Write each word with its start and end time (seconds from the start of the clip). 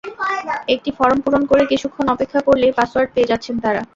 একটি 0.67 0.89
ফরম 0.97 1.19
পূরণ 1.23 1.43
করে 1.45 1.63
কিছুক্ষণ 1.71 2.05
অপেক্ষা 2.07 2.39
করলেই 2.47 2.75
পাসওয়ার্ড 2.79 3.09
পেয়ে 3.13 3.29
যাচ্ছেন 3.31 3.55
তাঁরা। 3.63 3.81